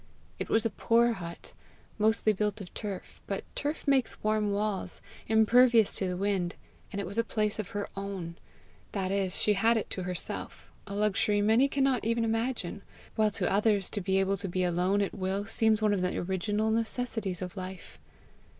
It 0.39 0.49
was 0.49 0.65
a 0.65 0.71
poor 0.71 1.13
hut, 1.13 1.53
mostly 1.99 2.33
built 2.33 2.59
of 2.59 2.73
turf; 2.73 3.21
but 3.27 3.43
turf 3.53 3.87
makes 3.87 4.23
warm 4.23 4.49
walls, 4.49 4.99
impervious 5.27 5.93
to 5.93 6.07
the 6.07 6.17
wind, 6.17 6.55
and 6.91 6.99
it 6.99 7.05
was 7.05 7.19
a 7.19 7.23
place 7.23 7.59
of 7.59 7.69
her 7.77 7.87
own! 7.95 8.35
that 8.93 9.11
is, 9.11 9.39
she 9.39 9.53
had 9.53 9.77
it 9.77 9.91
to 9.91 10.01
herself, 10.01 10.71
a 10.87 10.95
luxury 10.95 11.39
many 11.39 11.67
cannot 11.67 12.03
even 12.03 12.23
imagine, 12.25 12.81
while 13.15 13.29
to 13.29 13.47
others 13.53 13.91
to 13.91 14.01
be 14.01 14.19
able 14.19 14.37
to 14.37 14.47
be 14.49 14.63
alone 14.63 15.03
at 15.03 15.13
will 15.13 15.45
seems 15.45 15.83
one 15.83 15.93
of 15.93 16.01
the 16.01 16.17
original 16.17 16.71
necessities 16.71 17.39
of 17.43 17.55
life. 17.55 17.99